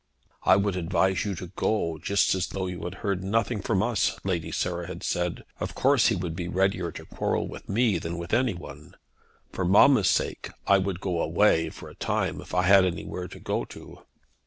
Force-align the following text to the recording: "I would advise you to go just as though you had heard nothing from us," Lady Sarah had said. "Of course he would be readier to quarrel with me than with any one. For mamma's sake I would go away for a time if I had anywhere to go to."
"I 0.41 0.55
would 0.55 0.75
advise 0.75 1.25
you 1.25 1.35
to 1.35 1.45
go 1.55 1.99
just 2.01 2.33
as 2.33 2.47
though 2.47 2.65
you 2.65 2.81
had 2.85 2.95
heard 3.05 3.23
nothing 3.23 3.61
from 3.61 3.83
us," 3.83 4.17
Lady 4.23 4.51
Sarah 4.51 4.87
had 4.87 5.03
said. 5.03 5.43
"Of 5.59 5.75
course 5.75 6.07
he 6.07 6.15
would 6.15 6.35
be 6.35 6.47
readier 6.47 6.91
to 6.93 7.05
quarrel 7.05 7.47
with 7.47 7.69
me 7.69 7.99
than 7.99 8.17
with 8.17 8.33
any 8.33 8.55
one. 8.55 8.95
For 9.51 9.63
mamma's 9.63 10.09
sake 10.09 10.49
I 10.65 10.79
would 10.79 11.01
go 11.01 11.21
away 11.21 11.69
for 11.69 11.87
a 11.87 11.93
time 11.93 12.41
if 12.41 12.55
I 12.55 12.63
had 12.63 12.83
anywhere 12.83 13.27
to 13.27 13.39
go 13.39 13.63
to." 13.65 13.99